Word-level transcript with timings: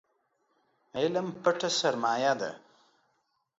علم 0.99 1.27
پټه 1.43 1.69
سرمايه 1.79 2.33
ده 2.39 2.51